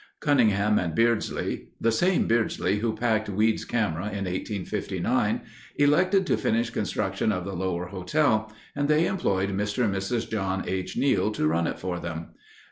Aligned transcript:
Cunningham 0.19 0.79
and 0.79 0.95
Beardsley, 0.95 1.67
the 1.79 1.91
same 1.91 2.25
Beardsley 2.25 2.79
who 2.79 2.95
packed 2.97 3.29
Weed's 3.29 3.65
camera 3.65 4.05
in 4.05 4.25
1859, 4.25 5.41
elected 5.75 6.25
to 6.25 6.37
finish 6.37 6.71
construction 6.71 7.31
of 7.31 7.45
the 7.45 7.53
Lower 7.55 7.85
Hotel, 7.85 8.51
and 8.75 8.87
they 8.87 9.05
employed 9.05 9.49
Mr. 9.51 9.85
and 9.85 9.93
Mrs. 9.93 10.27
John 10.27 10.63
H. 10.67 10.97
Neal 10.97 11.29
to 11.33 11.47
run 11.47 11.67
it 11.67 11.77
for 11.77 11.99
them. 11.99 12.29